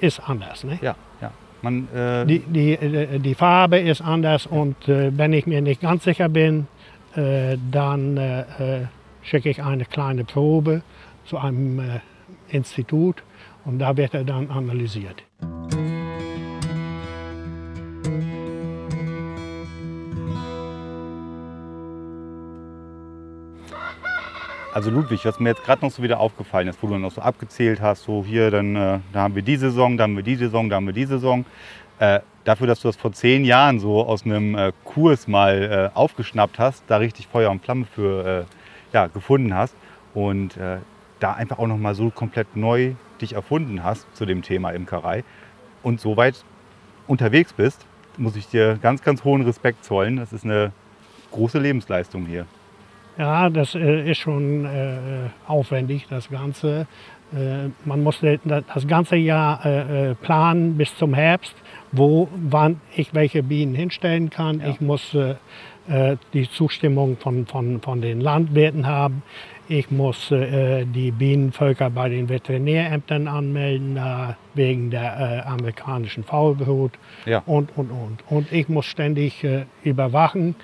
[0.00, 0.64] ist anders.
[0.64, 0.78] Ne?
[0.82, 0.96] ja.
[1.20, 1.30] ja.
[1.62, 5.80] Man, äh, Die, die, äh, die Farbe ist anders und äh, wenn ich mir nicht
[5.80, 6.66] ganz sicher bin,
[7.14, 8.86] äh, dann äh, äh,
[9.22, 10.82] schicke ich eine kleine Probe
[11.24, 12.00] zu einem
[12.48, 13.22] Institut
[13.64, 15.22] und da wird er dann analysiert.
[24.72, 27.20] Also Ludwig, was mir jetzt gerade noch so wieder aufgefallen ist, wo du noch so
[27.20, 30.36] abgezählt hast, so hier, dann äh, da haben wir die Saison, da haben wir die
[30.36, 31.44] Saison, da haben wir die Saison.
[31.98, 35.96] Äh, dafür, dass du das vor zehn Jahren so aus einem äh, Kurs mal äh,
[35.96, 39.74] aufgeschnappt hast, da richtig Feuer und Flamme für äh, ja, gefunden hast
[40.14, 40.78] und äh,
[41.20, 45.22] da einfach auch noch mal so komplett neu dich erfunden hast zu dem Thema Imkerei
[45.82, 46.44] und so weit
[47.06, 47.84] unterwegs bist,
[48.16, 50.16] muss ich dir ganz, ganz hohen Respekt zollen.
[50.16, 50.72] Das ist eine
[51.30, 52.46] große Lebensleistung hier.
[53.18, 56.86] Ja, das äh, ist schon äh, aufwendig, das Ganze.
[57.34, 61.54] Äh, man muss das ganze Jahr äh, äh, planen bis zum Herbst,
[61.92, 64.60] wo, wann ich welche Bienen hinstellen kann.
[64.60, 64.68] Ja.
[64.68, 65.34] Ich muss äh,
[66.32, 69.22] die Zustimmung von, von, von den Landwirten haben.
[69.68, 73.98] Ich muss die Bienenvölker bei den Veterinärämtern anmelden,
[74.54, 76.92] wegen der amerikanischen Faulbrut
[77.24, 77.42] Ja.
[77.46, 78.18] und, und, und.
[78.28, 79.46] Und ich muss ständig
[79.82, 80.56] überwachen.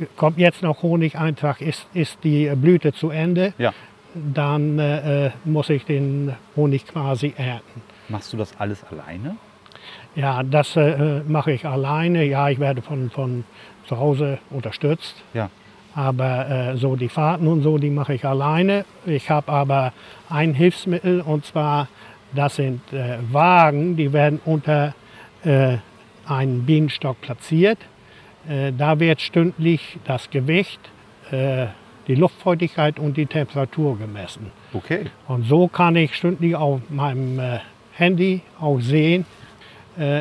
[0.00, 3.72] Äh, kommt jetzt noch Honigeintrag, ist, ist die Blüte zu Ende, Ja.
[4.14, 7.82] dann äh, äh, muss ich den Honig quasi ernten.
[8.08, 9.36] Machst du das alles alleine?
[10.14, 12.24] Ja, das äh, mache ich alleine.
[12.24, 13.44] Ja, ich werde von, von
[13.86, 15.16] zu Hause unterstützt.
[15.34, 15.50] Ja.
[15.96, 18.84] Aber äh, so die Fahrten und so, die mache ich alleine.
[19.06, 19.92] Ich habe aber
[20.28, 21.88] ein Hilfsmittel und zwar,
[22.34, 24.94] das sind äh, Wagen, die werden unter
[25.44, 25.76] äh,
[26.26, 27.78] einen Bienenstock platziert.
[28.48, 30.80] Äh, da wird stündlich das Gewicht,
[31.30, 31.66] äh,
[32.06, 34.52] die Luftfeuchtigkeit und die Temperatur gemessen.
[34.72, 35.06] Okay.
[35.26, 37.60] Und so kann ich stündlich auf meinem äh,
[37.92, 39.24] Handy auch sehen,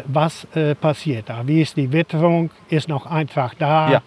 [0.06, 1.48] was äh, passiert da.
[1.48, 2.52] Wie ist die Witterung?
[2.70, 3.92] Ist noch Eintrag da?
[3.92, 4.02] Ja.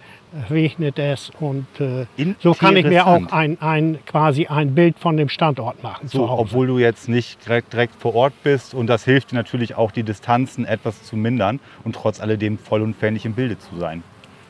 [0.51, 1.31] Regnet es?
[1.41, 2.07] Und äh,
[2.41, 6.09] so kann ich mir auch ein, ein, quasi ein Bild von dem Standort machen.
[6.09, 9.77] So, obwohl du jetzt nicht direkt, direkt vor Ort bist und das hilft dir natürlich
[9.77, 14.03] auch, die Distanzen etwas zu mindern und trotz alledem vollumfänglich im Bilde zu sein.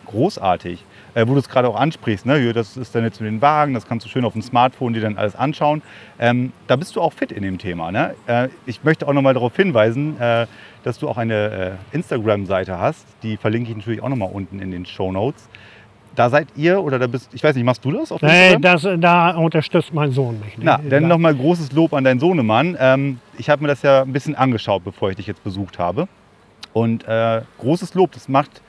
[0.06, 0.84] Großartig.
[1.16, 2.52] Äh, wo du es gerade auch ansprichst, ne?
[2.52, 5.00] das ist dann jetzt mit den Wagen, das kannst du schön auf dem Smartphone dir
[5.00, 5.80] dann alles anschauen.
[6.18, 7.90] Ähm, da bist du auch fit in dem Thema.
[7.90, 8.14] Ne?
[8.26, 10.46] Äh, ich möchte auch noch mal darauf hinweisen, äh,
[10.84, 13.06] dass du auch eine äh, Instagram-Seite hast.
[13.22, 15.48] Die verlinke ich natürlich auch noch mal unten in den Show Notes.
[16.14, 18.62] Da seid ihr oder da bist, ich weiß nicht, machst du das auf Nee, Instagram?
[18.62, 20.58] das, da unterstützt mein Sohn mich.
[20.58, 20.64] ne?
[20.66, 22.76] Na, Da- dann nochmal großes Lob an deinen Sohnemann.
[22.78, 26.08] Ähm, ich habe mir das ja ein bisschen angeschaut, bevor ich dich jetzt besucht habe.
[26.74, 28.60] Und äh, großes Lob, das macht,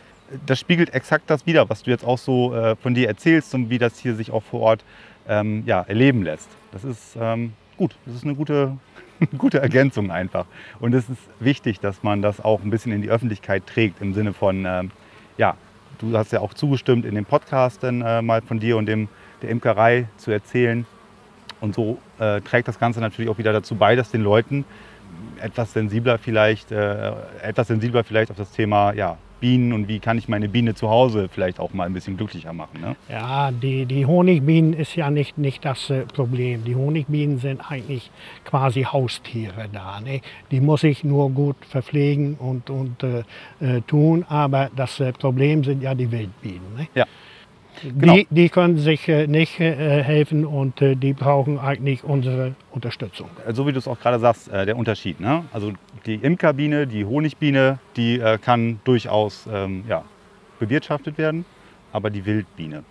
[0.45, 3.69] das spiegelt exakt das wider, was du jetzt auch so äh, von dir erzählst und
[3.69, 4.83] wie das hier sich auch vor Ort
[5.27, 6.49] ähm, ja, erleben lässt.
[6.71, 8.77] Das ist ähm, gut, das ist eine gute,
[9.19, 10.45] eine gute Ergänzung einfach.
[10.79, 14.13] Und es ist wichtig, dass man das auch ein bisschen in die Öffentlichkeit trägt, im
[14.13, 14.91] Sinne von, ähm,
[15.37, 15.55] ja,
[15.99, 19.09] du hast ja auch zugestimmt, in dem Podcast dann äh, mal von dir und dem,
[19.41, 20.85] der Imkerei zu erzählen.
[21.59, 24.63] Und so äh, trägt das Ganze natürlich auch wieder dazu bei, dass den Leuten
[25.41, 30.17] etwas sensibler vielleicht, äh, etwas sensibler vielleicht auf das Thema ja, Bienen und wie kann
[30.17, 32.81] ich meine Biene zu Hause vielleicht auch mal ein bisschen glücklicher machen.
[32.81, 32.95] Ne?
[33.09, 36.63] Ja, die, die Honigbienen ist ja nicht, nicht das äh, Problem.
[36.63, 38.11] Die Honigbienen sind eigentlich
[38.45, 39.99] quasi Haustiere da.
[39.99, 40.21] Ne?
[40.51, 43.23] Die muss ich nur gut verpflegen und, und äh,
[43.59, 46.75] äh, tun, aber das äh, Problem sind ja die Wildbienen.
[46.77, 46.87] Ne?
[46.95, 47.05] Ja,
[47.81, 48.15] genau.
[48.15, 53.29] Die, die können sich äh, nicht äh, helfen und äh, die brauchen eigentlich unsere Unterstützung.
[53.51, 55.19] so wie du es auch gerade sagst, der Unterschied.
[55.19, 55.45] Ne?
[55.51, 55.73] Also
[56.05, 60.03] die Imkerbiene, die Honigbiene, die kann durchaus ähm, ja,
[60.59, 61.45] bewirtschaftet werden,
[61.91, 62.83] aber die Wildbiene,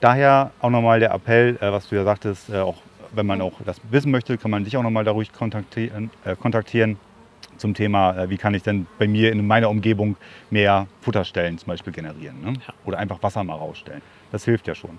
[0.00, 2.76] Daher auch nochmal der Appell, was du ja sagtest, auch
[3.12, 6.98] wenn man auch das wissen möchte, kann man dich auch nochmal da ruhig kontaktieren, kontaktieren
[7.58, 10.16] zum Thema, äh, wie kann ich denn bei mir in meiner Umgebung
[10.50, 12.40] mehr Futterstellen zum Beispiel generieren.
[12.40, 12.52] Ne?
[12.66, 12.74] Ja.
[12.84, 14.02] Oder einfach Wasser mal rausstellen.
[14.32, 14.98] Das hilft ja schon.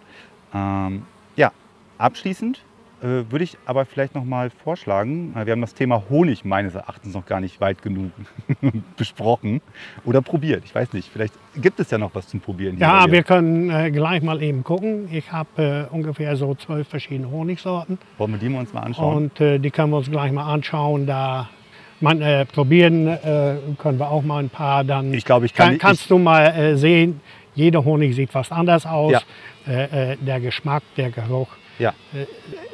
[0.54, 1.04] Ähm,
[1.36, 1.52] ja,
[1.98, 2.62] abschließend
[3.02, 6.76] äh, würde ich aber vielleicht noch mal vorschlagen, äh, wir haben das Thema Honig meines
[6.76, 8.12] Erachtens noch gar nicht weit genug
[8.98, 9.62] besprochen
[10.04, 10.63] oder probiert.
[10.65, 12.76] Ich weiß nicht, vielleicht gibt es ja noch was zum Probieren.
[12.76, 15.08] hier Ja, wir können äh, gleich mal eben gucken.
[15.12, 19.15] Ich habe äh, ungefähr so zwölf verschiedene Honigsorten Wollen wir die mal uns mal anschauen?
[19.15, 21.06] und äh, die können wir uns gleich mal anschauen.
[21.06, 21.50] Da
[21.99, 24.83] man, äh, probieren äh, können wir auch mal ein paar.
[24.83, 27.21] Dann Ich glaube, ich kann kann, kannst du mal äh, sehen.
[27.55, 29.12] Jeder Honig sieht fast anders aus.
[29.12, 29.21] Ja.
[29.67, 31.49] Äh, äh, der Geschmack, der Geruch.
[31.77, 31.93] ja,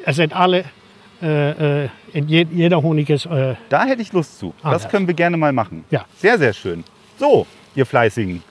[0.05, 0.65] Es sind alle.
[1.21, 4.53] Äh, äh, jeder Honig ist äh, da hätte ich Lust zu.
[4.57, 4.89] Das Anders.
[4.89, 5.85] können wir gerne mal machen.
[5.89, 6.05] Ja.
[6.17, 6.83] Sehr, sehr schön.
[7.17, 8.43] So, ihr Fleißigen.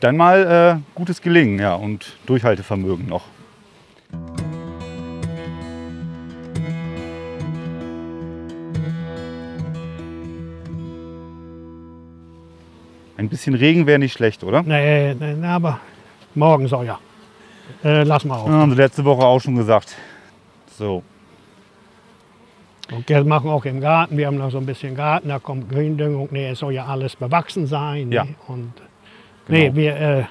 [0.00, 3.24] Dann mal äh, gutes Gelingen ja, und Durchhaltevermögen noch.
[13.18, 14.62] Ein bisschen Regen wäre nicht schlecht, oder?
[14.62, 15.80] nee, nee, nee, aber
[16.36, 16.98] morgen soll ja.
[17.84, 18.46] Äh, lass mal auf.
[18.48, 19.94] Ja, haben sie letzte Woche auch schon gesagt.
[20.78, 21.02] So,
[22.92, 24.16] Und das machen wir auch im Garten.
[24.16, 26.28] Wir haben noch so ein bisschen Garten, da kommt Gründüngung.
[26.30, 28.12] Nee, es soll ja alles bewachsen sein.
[28.12, 28.24] Ja.
[28.24, 28.72] Nee, und,
[29.48, 29.58] Genau.
[29.58, 30.24] nee wir äh,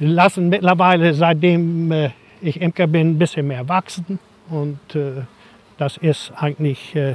[0.00, 4.18] lassen mittlerweile, seitdem äh, ich Imker bin, ein bisschen mehr wachsen.
[4.48, 5.22] Und äh,
[5.78, 7.14] das ist eigentlich, äh,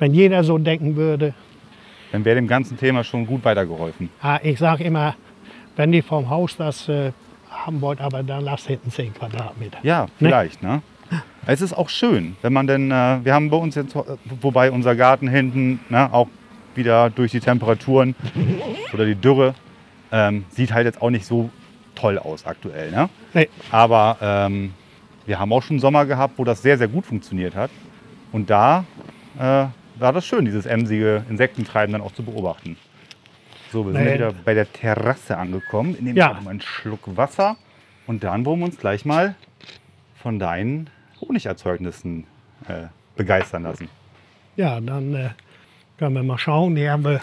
[0.00, 1.32] wenn jeder so denken würde,
[2.12, 4.10] dann wäre dem ganzen Thema schon gut weitergeholfen.
[4.22, 5.14] ah, ich sage immer,
[5.76, 7.12] wenn die vom Haus das äh,
[7.50, 9.78] haben wollt, aber dann lasst hinten 10 Quadratmeter.
[9.82, 10.62] Ja, vielleicht.
[10.62, 10.82] Ne?
[11.46, 14.02] Es ist auch schön, wenn man denn, äh, wir haben bei uns jetzt, äh,
[14.40, 16.28] wobei unser Garten hinten ne, auch
[16.74, 18.14] wieder durch die Temperaturen
[18.92, 19.54] oder die Dürre
[20.12, 21.50] ähm, sieht halt jetzt auch nicht so
[21.94, 22.90] toll aus aktuell.
[22.90, 23.08] Ne?
[23.32, 24.74] Nee, Aber ähm,
[25.24, 27.70] wir haben auch schon Sommer gehabt, wo das sehr, sehr gut funktioniert hat.
[28.32, 28.84] Und da
[29.38, 32.76] äh, war das schön, dieses emsige Insektentreiben dann auch zu beobachten.
[33.72, 34.14] So, wir sind Nee.
[34.14, 35.94] wieder bei der Terrasse angekommen.
[35.94, 36.38] Ich nehme Ja.
[36.42, 37.56] mal einen Schluck Wasser.
[38.06, 39.34] Und dann wollen wir uns gleich mal
[40.22, 40.88] von deinen
[41.20, 42.24] Honigerzeugnissen
[42.68, 42.84] äh,
[43.16, 43.88] begeistern lassen.
[44.56, 45.30] Ja, dann äh,
[45.98, 46.76] können wir mal schauen.
[46.76, 47.20] Hier haben wir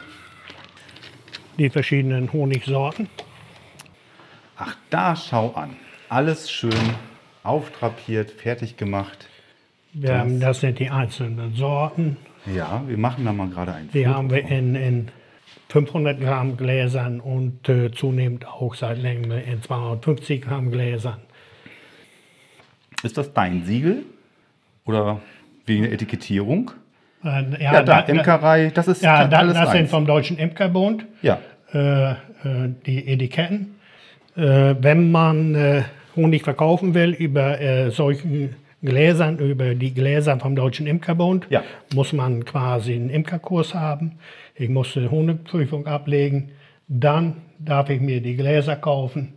[1.58, 3.08] die verschiedenen Honigsorten.
[4.58, 5.76] Ach, da schau an.
[6.10, 6.74] Alles schön
[7.44, 9.28] auftrapiert, fertig gemacht.
[9.94, 12.18] Wir Das- haben, das sind die einzelnen Sorten.
[12.46, 15.08] Ja, wir machen da mal gerade ein Die haben wir in, in
[15.70, 21.20] 500 Gramm Gläsern und äh, zunehmend auch seit längerem in 250 Gramm Gläsern.
[23.04, 24.04] Ist das dein Siegel?
[24.86, 25.22] Oder
[25.66, 26.72] wegen der Etikettierung?
[27.24, 29.90] Äh, Ja, da, Imkerei, das ist Ja, da, alles das sind eins.
[29.92, 31.40] vom Deutschen Imkerbund Ja,
[31.74, 32.16] äh, äh,
[32.86, 33.76] die Etiketten.
[34.36, 35.84] Äh, wenn man äh,
[36.16, 41.64] Honig verkaufen will über solchen Gläsern, über die Gläser vom Deutschen Imkerbund, Ja.
[41.94, 44.14] muss man quasi einen Imkerkurs haben.
[44.56, 46.52] Ich muss eine Honigprüfung ablegen.
[46.88, 49.34] Dann darf ich mir die Gläser kaufen,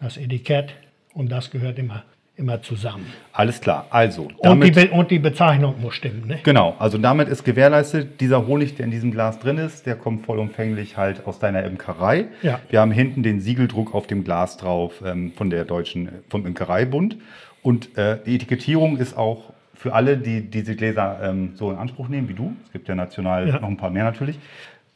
[0.00, 0.74] das Etikett
[1.14, 2.04] und das gehört immer,
[2.36, 3.06] immer zusammen.
[3.32, 3.86] alles klar.
[3.90, 6.26] Also, Und die, damit, und die Bezeichnung muss stimmen.
[6.26, 6.38] Ne?
[6.42, 10.26] genau, also damit ist gewährleistet, dieser Honig, der in diesem Glas drin ist, der kommt
[10.26, 12.26] vollumfänglich halt aus deiner Imkerei.
[12.42, 12.60] Ja.
[12.68, 17.16] Wir haben hinten den Siegeldruck auf dem Glas drauf ähm, von der deutschen, vom Imkereibund.
[17.62, 22.08] Und äh, die Etikettierung ist auch für alle, die diese Gläser ähm, so in Anspruch
[22.08, 22.54] nehmen wie du.
[22.64, 23.60] Es gibt ja national Ja.
[23.60, 24.38] noch ein paar mehr natürlich.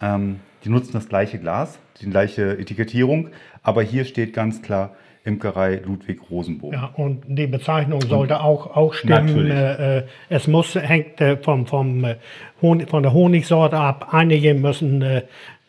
[0.00, 3.28] Ähm, die nutzen das gleiche Glas, die gleiche Etikettierung.
[3.62, 6.72] Aber hier steht ganz klar Imkerei Ludwig Rosenbohm.
[6.72, 9.26] Ja, und die Bezeichnung sollte auch, auch stimmen.
[9.26, 9.52] Natürlich.
[9.54, 12.16] Äh, äh, es muss, hängt äh, vom, vom, äh,
[12.62, 14.08] Honig, von der Honigsorte ab.
[14.12, 15.22] Einige müssen, äh,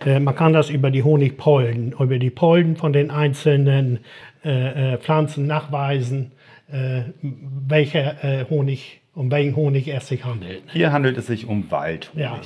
[0.06, 4.00] äh, man kann das über die Honigpollen, über die Pollen von den einzelnen
[5.02, 6.32] Pflanzen nachweisen,
[7.67, 10.63] welcher äh, Honig, um welchen Honig es sich handelt.
[10.71, 12.23] Hier handelt es sich um Waldhonig.
[12.23, 12.39] Ja.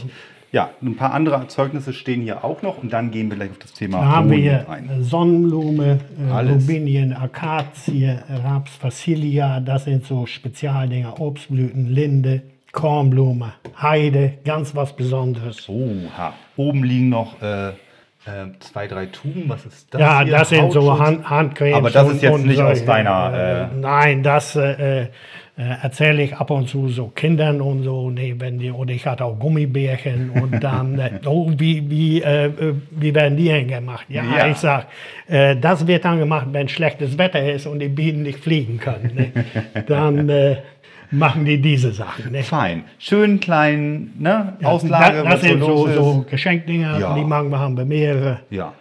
[0.54, 0.70] Ja.
[0.82, 3.72] ein paar andere Erzeugnisse stehen hier auch noch und dann gehen wir gleich auf das
[3.74, 4.90] Thema Da haben wir hier ein.
[4.90, 6.32] äh, Sonnenblume, äh.
[6.52, 12.42] Rubinien, Akazie, Raps, Facilia, das sind so Spezialdinger, Obstblüten, Linde,
[12.74, 15.70] Kornblume, Heide, ganz was Besonderes.
[15.70, 16.34] Oha.
[16.58, 17.72] Oben liegen noch äh,
[18.26, 19.46] äh, zwei, drei Tuben.
[19.48, 20.02] Was ist das?
[20.02, 20.32] ja, hier?
[20.32, 21.00] das sind so?
[21.00, 21.76] Hand, Handcremes.
[21.76, 25.08] Aber das ist jetzt und nicht aus deiner, Äh, äh, nein, das äh, äh,
[25.58, 28.10] erzähle ich ab und zu so Kindern und so.
[28.10, 32.46] Nee, wenn die, oder ich hatte auch Gummibärchen und dann, äh, oh, wie, wie, äh,
[32.46, 34.06] äh, wie werden die denn gemacht?
[34.10, 34.48] Ja, Ja.
[34.48, 34.88] ich sag,
[35.28, 39.12] äh, das wird dann gemacht, wenn schlechtes Wetter ist und die Bienen nicht fliegen können.
[39.16, 39.32] Ne?
[39.88, 40.58] Dann äh,
[41.12, 42.32] machen die diese Sachen.
[42.32, 42.44] Ne?
[42.44, 42.84] Fein.
[43.00, 44.58] Schön klein, ne?
[44.64, 46.26] Auslage, das, das was sind so so, so.
[46.30, 47.16] Geschenkdinger, Ja.
[47.16, 48.40] die machen wir, haben wir mehrere.
[48.50, 48.74] Ja.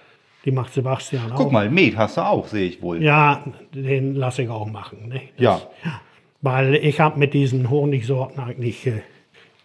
[0.44, 1.36] Die macht Sebastian auch.
[1.36, 3.02] Guck mal, Met hast du auch, sehe ich wohl.
[3.02, 5.08] Ja, den lasse ich auch machen.
[5.08, 5.20] Ne?
[5.36, 5.60] Das- Ja.
[6.42, 9.02] Weil ich habe mit diesen Honigsorten eigentlich äh,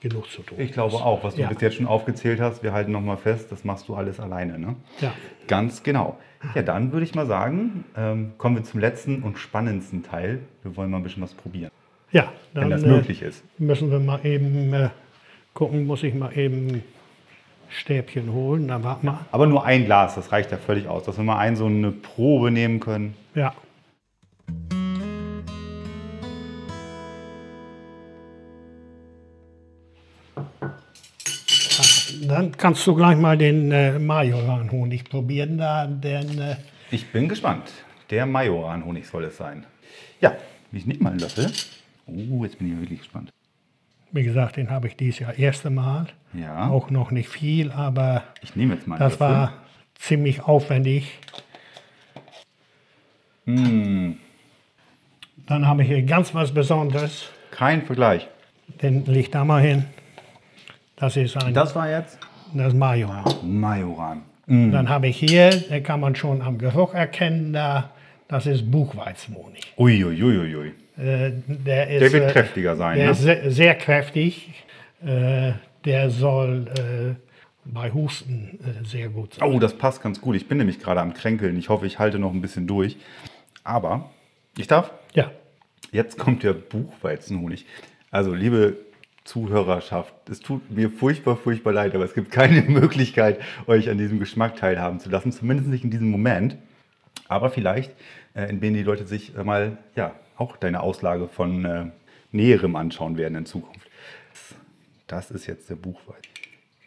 [0.01, 0.60] genug zu tun.
[0.60, 1.47] Ich glaube auch, was du Ja.
[1.47, 4.75] bis jetzt schon aufgezählt hast, wir halten nochmal fest, das machst du alles alleine, ne?
[4.99, 5.13] Ja.
[5.47, 6.17] Ganz genau.
[6.54, 10.39] Ja, dann würde ich mal sagen, ähm, kommen wir zum letzten und spannendsten Teil.
[10.63, 11.71] Wir wollen mal ein bisschen was probieren,
[12.15, 13.43] Ja, dann wenn das äh, möglich ist.
[13.58, 14.88] müssen wir mal eben äh,
[15.54, 16.82] gucken, muss ich mal eben
[17.67, 18.67] Stäbchen holen.
[18.67, 19.19] Na, warte mal.
[19.34, 21.91] Aber nur ein Glas, das reicht ja völlig aus, dass wir mal ein so eine
[21.91, 23.15] Probe nehmen können.
[23.34, 23.54] Ja.
[32.30, 36.56] Dann kannst du gleich mal den äh, Majoran-Honig probieren, da, denn äh,
[36.91, 37.73] Ich bin gespannt.
[38.10, 39.65] Der Majoran-Honig soll es sein.
[40.21, 40.34] Ja,
[40.71, 41.51] ich nehme mal einen Löffel.
[42.08, 43.32] Oh, jetzt bin ich wirklich gespannt.
[44.12, 46.08] wie gesagt, den habe ich dieses Jahr erste Mal.
[46.34, 49.28] Ja, Auch noch nicht viel, aber ich nehme jetzt mal das Löffel.
[49.36, 49.54] war
[49.96, 51.20] ziemlich aufwendig.
[53.46, 54.18] Hm.
[55.48, 57.30] Dann habe ich hier ganz was Besonderes.
[57.52, 58.28] Kein Vergleich.
[58.82, 59.86] Den leg da mal hin.
[60.96, 62.18] Das ist ein Das war jetzt
[62.54, 63.24] das Majoran.
[63.44, 64.22] Majoran.
[64.48, 67.89] Dann habe ich hier, da kann man schon am Geruch erkennen, da,
[68.28, 69.74] das ist Buchweizenhonig.
[69.78, 70.74] Uiuiuiui.
[70.97, 73.12] Äh, der, ist, Der wird äh, kräftiger sein, Der ne?
[73.12, 74.65] ist sehr, sehr kräftig.
[75.05, 75.53] Äh,
[75.84, 77.15] der soll äh,
[77.65, 79.47] bei Husten sehr gut sein.
[79.51, 80.36] Oh, das passt ganz gut.
[80.36, 81.58] Ich bin nämlich gerade am Kränkeln.
[81.58, 82.97] Ich hoffe, ich halte noch ein bisschen durch.
[83.63, 84.12] Aber
[84.58, 84.91] ich darf.
[85.13, 85.31] Ja,
[85.91, 87.65] Jetzt kommt der Buchweizenhonig.
[88.12, 88.75] Also, liebe
[89.23, 94.19] Zuhörerschaft, es tut mir furchtbar, furchtbar leid, aber es gibt keine Möglichkeit, euch an diesem
[94.19, 96.58] Geschmack teilhaben zu lassen, zumindest nicht in diesem Moment.
[97.29, 97.91] Aber vielleicht,
[98.34, 101.86] in denen die Leute sich mal, ja, auch deine Auslage von äh,
[102.32, 103.88] Näherem anschauen werden in Zukunft.
[105.08, 106.21] Das ist jetzt der Buchweizen.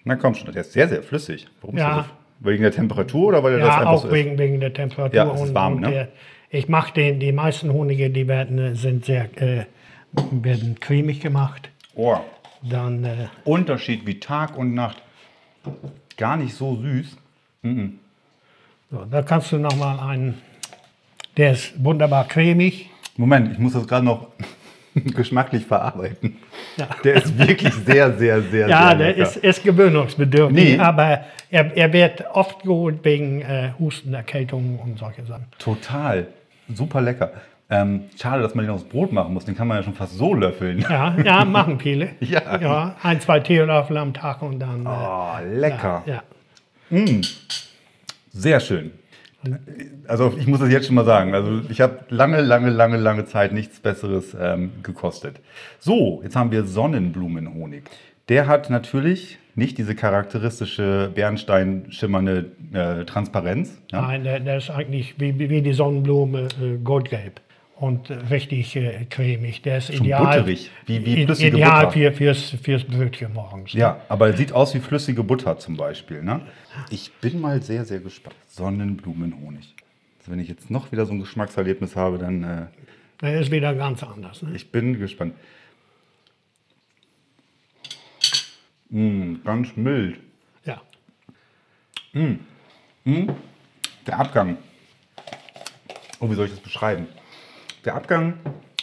[0.04, 1.46] Na komm schon, der ist sehr, sehr flüssig.
[1.60, 1.94] Warum ist Ja.
[1.94, 2.10] der so?
[2.40, 4.14] Wegen der Temperatur oder weil er das ja einfach auch so ist?
[4.14, 5.16] wegen, wegen der Temperatur.
[5.16, 5.90] Ja, es ist warm, ne?
[5.90, 6.08] der,
[6.50, 9.64] ich mache den, die meisten Honige, die werden, äh, sind sehr, äh,
[10.30, 11.68] werden cremig gemacht.
[11.94, 12.16] Oh,
[12.62, 15.02] Dann, äh, Unterschied wie Tag und Nacht.
[16.16, 17.16] Gar nicht so süß.
[18.90, 20.40] so, da kannst du noch mal einen,
[21.36, 22.88] der ist wunderbar cremig.
[23.18, 24.28] Moment, ich muss das gerade noch
[24.94, 26.36] geschmacklich verarbeiten.
[26.76, 26.88] Ja.
[27.04, 29.22] Der ist wirklich sehr, sehr, sehr, Ja, sehr der lecker.
[29.22, 30.78] ist, ist gewöhnungsbedürftig, Nee.
[30.78, 35.44] aber er, er wird oft geholt wegen äh, Husten, Erkältungen und solche Sachen.
[35.58, 36.28] Total.
[36.72, 37.32] Super lecker.
[37.70, 39.44] Ähm, schade, dass man den aufs Brot machen muss.
[39.44, 40.78] Den kann man ja schon fast so löffeln.
[40.88, 42.10] Ja, ja machen viele.
[42.20, 42.58] Ja.
[42.60, 42.96] ja.
[43.02, 44.86] Ein, zwei Teelöffel am Tag und dann.
[44.86, 46.02] äh, Oh, lecker.
[46.06, 46.22] ja.
[48.32, 48.92] Sehr schön.
[50.08, 51.34] Also ich muss das jetzt schon mal sagen.
[51.34, 55.40] Also ich habe lange, lange, lange, lange Zeit nichts Besseres ähm, gekostet.
[55.78, 57.84] So, jetzt haben wir Sonnenblumenhonig.
[58.28, 63.80] Der hat natürlich nicht diese charakteristische Bernstein-schimmernde äh, Transparenz.
[63.90, 64.02] Ja?
[64.02, 67.40] Nein, der, der ist eigentlich wie, wie die Sonnenblume äh, goldgelb
[67.80, 69.62] und richtig äh, cremig.
[69.62, 71.92] Der ist Schon ideal, butterig, wie- wie flüssige ideal Butter.
[71.92, 73.72] für, fürs, fürs Brötchen morgens.
[73.72, 76.22] Ja, aber er sieht aus wie flüssige Butter zum Beispiel.
[76.22, 76.40] Ne?
[76.90, 78.36] Ich bin mal sehr, sehr gespannt.
[78.48, 79.74] Sonnenblumenhonig.
[80.18, 82.66] Also wenn ich jetzt noch wieder so ein Geschmackserlebnis habe, dann äh,
[83.20, 84.42] Der ist wieder ganz anders.
[84.42, 84.52] Ne?
[84.56, 85.34] ich bin gespannt.
[88.90, 90.18] Mm, ganz mild.
[90.64, 90.80] Ja.
[94.06, 94.56] Der Abgang.
[96.20, 97.06] Oh, wie soll ich das beschreiben?
[97.84, 98.34] Der Abgang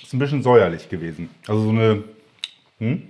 [0.01, 1.29] ist ein bisschen säuerlich gewesen.
[1.47, 2.03] Also so eine,
[2.79, 3.03] hm?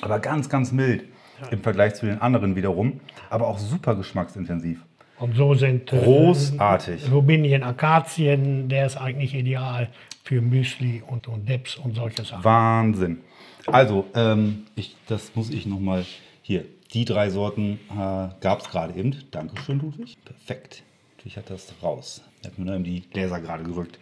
[0.00, 1.04] aber ganz, ganz mild
[1.50, 3.00] im Vergleich zu den anderen wiederum.
[3.28, 4.80] Aber auch super geschmacksintensiv.
[5.18, 7.10] Und so sind äh, Großartig.
[7.12, 9.88] Rubinien, Akazien, der ist eigentlich ideal
[10.24, 12.44] für Müsli und, und Dips und solche Sachen.
[12.44, 13.18] Wahnsinn.
[13.66, 16.06] Also, ähm, ich, das muss ich nochmal
[16.42, 16.64] hier.
[16.94, 19.14] Die drei Sorten äh, gab es gerade eben.
[19.30, 20.16] Dankeschön, Ludwig.
[20.24, 20.82] Perfekt.
[21.16, 22.22] Natürlich hat das raus.
[22.42, 23.98] Er hat mir nur in die Gläser gerade gerückt.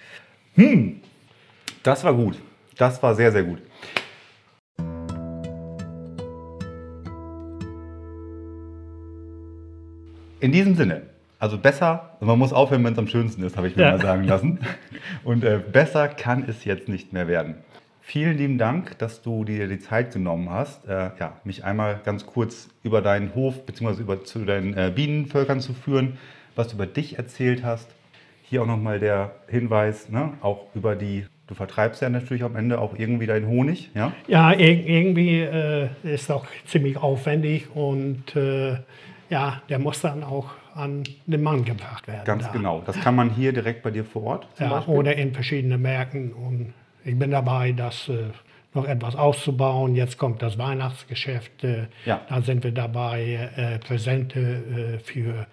[0.58, 1.00] Hm,
[1.84, 2.36] das war gut.
[2.76, 3.60] Das war sehr, sehr gut.
[10.40, 11.02] In diesem Sinne,
[11.38, 13.92] also besser, man muss aufhören, wenn es am schönsten ist, habe ich mir Ja.
[13.92, 14.58] mal sagen lassen.
[15.22, 17.54] Und äh, besser kann es jetzt nicht mehr werden.
[18.00, 22.26] Vielen lieben Dank, dass du dir die Zeit genommen hast, äh, ja, mich einmal ganz
[22.26, 24.00] kurz über deinen Hof bzw.
[24.00, 26.18] über zu deinen äh, Bienenvölkern zu führen,
[26.56, 27.88] was du über dich erzählt hast.
[28.48, 32.80] Hier auch nochmal der Hinweis, ne, auch über die, du vertreibst ja natürlich am Ende
[32.80, 34.12] auch irgendwie deinen Honig, ja?
[34.26, 38.76] Ja, ir irgendwie äh, ist auch ziemlich aufwendig und äh,
[39.30, 42.22] ja, der muss dann auch an den Mann gebracht werden.
[42.24, 42.52] Ganz da.
[42.52, 42.82] genau.
[42.86, 44.94] Das kann man hier direkt bei dir vor Ort zum Ja, Beispiel.
[44.94, 46.32] oder in verschiedenen Märkten.
[46.32, 46.72] Und
[47.04, 48.28] ich bin dabei, das äh,
[48.74, 49.96] noch etwas auszubauen.
[49.96, 51.64] Jetzt kommt das Weihnachtsgeschäft.
[51.64, 52.20] Äh, Ja.
[52.28, 55.46] Da sind wir dabei, äh, Präsente äh, für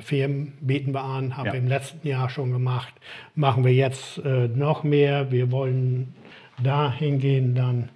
[0.00, 1.52] Firmen bieten wir an, haben Ja.
[1.52, 2.92] wir im letzten Jahr schon gemacht,
[3.34, 5.30] machen wir jetzt äh, noch mehr.
[5.30, 6.14] Wir wollen
[6.62, 7.88] da hingehen, dann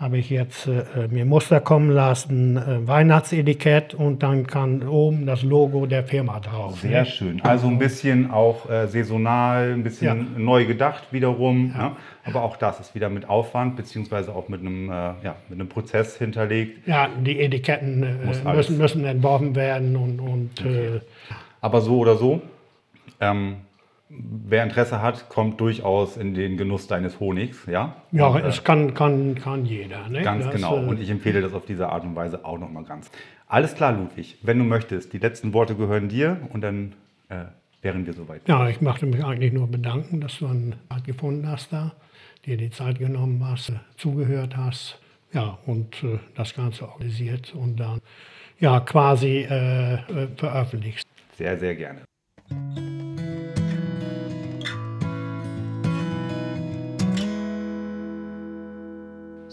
[0.00, 5.42] habe ich jetzt äh, mir Muster kommen lassen, äh, Weihnachtsetikett und dann kann oben das
[5.42, 6.80] Logo der Firma drauf.
[6.80, 7.06] Sehr ne?
[7.06, 7.42] schön.
[7.42, 11.74] Also ein bisschen auch äh, saisonal, ein bisschen neu gedacht wiederum.
[11.76, 11.92] Ne?
[12.24, 15.68] Aber auch das ist wieder mit Aufwand beziehungsweise auch mit einem, äh, ja, mit einem
[15.68, 16.88] Prozess hinterlegt.
[16.88, 21.00] Ja, die Etiketten äh, müssen, müssen entworfen werden und, und äh,
[21.60, 22.40] Aber so oder so,
[23.20, 23.56] ähm,
[24.10, 27.66] wer Interesse hat, kommt durchaus in den Genuss deines Honigs.
[27.66, 30.08] Ja, ja, Und, äh, es kann, kann, kann jeder.
[30.08, 30.22] Ne?
[30.22, 30.76] Ganz Das, genau.
[30.76, 33.10] äh, Und ich empfehle das auf diese Art und Weise auch nochmal ganz.
[33.46, 34.38] Alles klar, Ludwig.
[34.42, 36.92] Wenn du möchtest, die letzten Worte gehören dir und dann
[37.28, 37.44] äh,
[37.82, 38.46] wären wir soweit.
[38.48, 41.92] Ja, ich möchte mich eigentlich nur bedanken, dass du einen Art gefunden hast da,
[42.46, 44.98] dir die Zeit genommen hast, äh, zugehört hast,
[45.32, 48.00] ja, und äh, das Ganze organisiert und dann
[48.58, 49.98] ja quasi äh,
[50.36, 51.06] veröffentlicht.
[51.36, 52.00] Sehr, sehr gerne.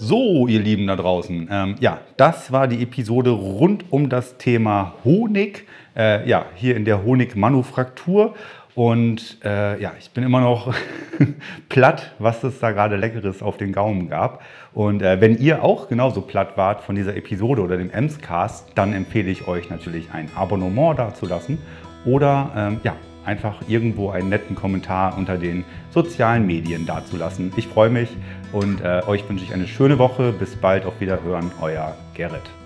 [0.08, 1.50] So, ihr Lieben da draußen.
[1.52, 5.68] Ähm, ja, das war die Episode rund um das Thema Honig.
[5.98, 8.34] Äh, ja, hier in der Honigmanufaktur.
[8.74, 10.74] Und äh, ja, ich bin immer noch
[11.68, 14.42] platt, was es da gerade Leckeres auf den Gaumen gab.
[14.74, 18.94] Und äh, wenn ihr auch genauso platt wart von dieser Episode oder dem Emscast, dann
[18.94, 21.58] empfehle ich euch natürlich ein Abonnement dazulassen
[22.06, 22.96] oder ähm, ja,
[23.28, 27.52] einfach irgendwo einen netten Kommentar unter den sozialen Medien dazulassen.
[27.58, 28.10] Ich freue mich
[28.54, 30.32] und äh, euch wünsche ich eine schöne Woche.
[30.32, 32.57] Bis bald, auf Wiederhören, euer Gerrit.